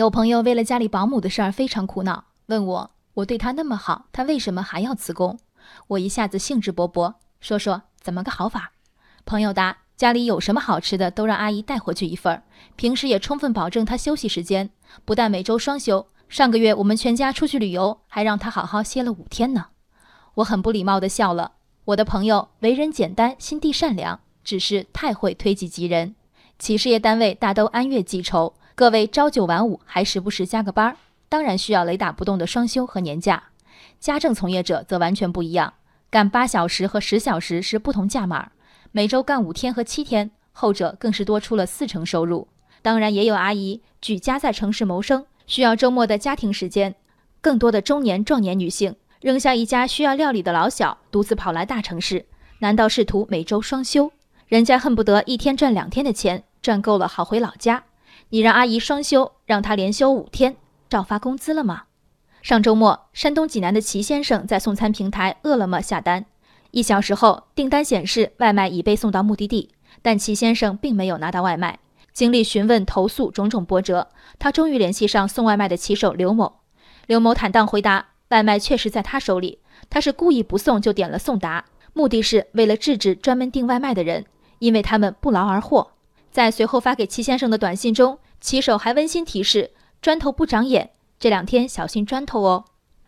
[0.00, 5.38] 有朋友为了家里保姆的事儿非常苦恼，问我：我对他那么好，他为什么还要辞工？
[5.88, 8.72] 我一下子兴致勃勃，说说怎么个好法。
[9.26, 12.42] 朋友答：家里有什么好吃的，都让阿姨带回去一份儿。
[12.76, 14.70] 平时也充分保证他休息时间，
[15.04, 19.66] 不但每周双休，上个月我们全家出去旅游，还让他好好歇了五天呢。
[20.36, 21.52] 我很不礼貌地笑了。
[21.84, 26.14] 我的朋友为人简单，心地善良，只是太会推己及人。
[26.58, 28.54] 企事业单位大都按月计酬。
[28.80, 30.96] 各位朝九晚五，还时不时加个班儿，
[31.28, 33.42] 当然需要雷打不动的双休和年假。
[33.98, 35.74] 家政从业者则完全不一样，
[36.08, 38.52] 干八小时和十小时是不同价码，
[38.90, 42.48] 每周干五天和七天，后者更是多出了四成收入。
[42.80, 46.94] 当然，也有阿姨举家在城市谋生，需要周末的家庭时间。
[47.42, 52.24] 更多的中年壮年女性扔下一家需要料理的老小，独自跑来大城市，
[52.60, 54.10] 难道是图每周双休？
[54.46, 57.84] 人家恨不得一天赚两天的钱，赚够了好回老家。
[58.30, 60.56] 你让阿姨双休，让她连休五天，
[60.88, 61.84] 照发工资了吗？
[62.42, 66.24] 上周末，山东济南的齐先生在送餐平台饿了么下单，
[66.70, 69.70] 一小时后，订单显示外卖已被送到目的地，
[70.00, 71.80] 但齐先生并没有拿到外卖。
[72.12, 74.08] 经历询问、投诉种种波折，
[74.38, 76.60] 他终于联系上送外卖的骑手刘某。
[77.06, 79.58] 刘某坦荡回答：外卖确实在他手里，
[79.88, 84.24] 他是故意不送就点了送达，目的是为了制止专门订外卖的人，
[84.60, 85.90] 因为他们不劳而获。
[86.30, 92.64] 在随后发给齐先生的短信中，骑手还温馨提示：“砖头不长眼，这两天小心砖头哦。”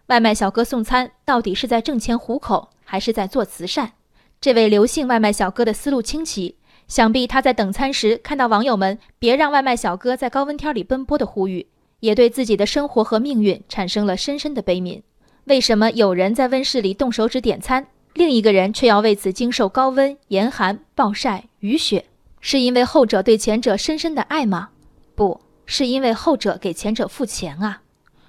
[0.06, 3.92] 外卖小哥送餐到底是在挣钱糊口，还是在做慈善？
[4.40, 6.56] 这位刘姓外卖小哥的思路清奇，
[6.88, 11.68] 想必他在等餐时看到网友们“别让外卖小哥在高温天里奔波”的呼吁，
[12.00, 15.00] 也对自己的生活和命运产生了深深的悲悯。
[15.44, 22.04] 为什么有人在温室里动手指点餐，另一个人却要为此经受高温、严寒、暴晒、雨雪？
[22.44, 24.70] 是因为后者对前者深深的爱吗？
[25.14, 27.82] 不是因为后者给前者付钱啊！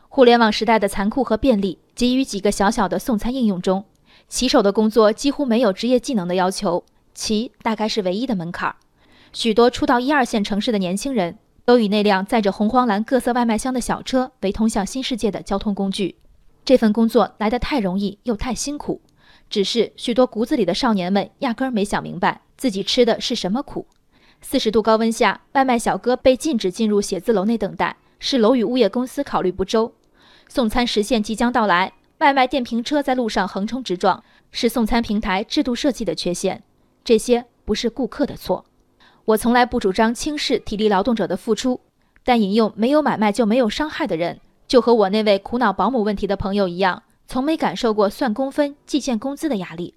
[0.07, 3.85] 互联网时代的残酷和便利，给予几个小小的送餐应用中，
[4.27, 8.75] 骑手的工作几乎没有职业技能的要求，骑大概是唯一的门槛。
[9.33, 16.17] 许多初到一二线城市的年轻人，都以那辆载着红黄蓝各色外卖箱的小车为通向新世界的交通工具。
[16.63, 19.01] 这份工作来得太容易又太辛苦，
[19.49, 23.87] 只是许多骨子里的少年们压根儿没想明白自己吃的是什么苦。
[24.43, 29.93] 四十度高温下，外卖小哥被禁止进入写字楼内等待，是楼宇物业公司考虑不周。
[30.49, 34.21] 送餐时限即将到来，外卖电瓶车在路上横冲直撞，
[34.51, 36.61] 是送餐平台制度设计的缺陷。
[37.05, 38.65] 这些不是顾客的错。
[39.25, 41.79] 我从来不主张轻视体力劳动者的付出，
[42.25, 49.95] 但引用“没有买卖就没有伤害”的人，就和我那位苦恼保姆问题的朋友一样，从没感受过算工分、计件工资的压力。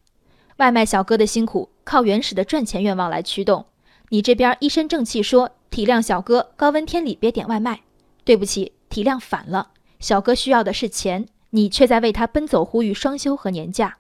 [0.59, 3.67] 外卖小哥的辛苦靠原始的赚钱愿望来驱动。
[4.09, 7.81] 你这边一身正气说体谅小哥，高温天里别点外卖。
[8.25, 9.71] 对不起，体谅反了。
[10.01, 13.97] 小哥需要的是钱，你却在为他奔走呼吁双休和年假。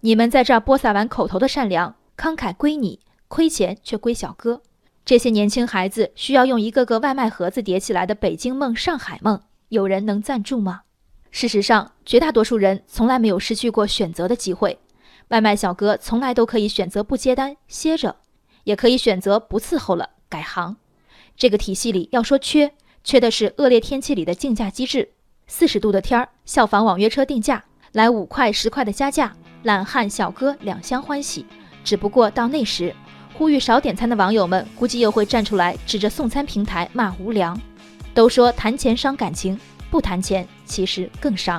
[0.00, 4.62] 你们在这儿播撒完口头的善良，慷慨归你，亏钱却归小哥。
[5.04, 10.82] 这些年轻孩子需要用一个个外卖盒子叠起来的北京梦、上海梦，有人能赞助吗？
[11.30, 14.78] 事实上，绝大多数人从来没有失去过选择的机会。
[15.28, 18.16] 外卖小哥从来都可以选择不接单，歇着。
[18.68, 20.76] 也可以选择不伺候了，改行。
[21.38, 25.08] 这个体系里要说缺，缺的是恶劣天气里的竞价机制。
[25.46, 31.46] 四十度的天儿，效仿网约车定价，来五块十块的加价，懒汉小哥两相欢喜。
[31.82, 32.94] 只不过到那时，
[33.32, 37.58] 呼吁少点餐的网友们估计又会站出来，指着送餐平台骂无良。
[38.12, 39.58] 都说谈钱伤感情，
[39.90, 41.58] 不谈钱其实更伤。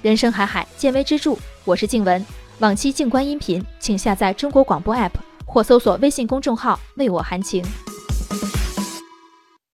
[0.00, 1.36] 人生海海，见微知著。
[1.64, 2.24] 我是静文，
[2.60, 5.25] 往期静观音频，请下载中国广播 app。
[5.46, 7.64] 或搜索微信公众号“为我含情”。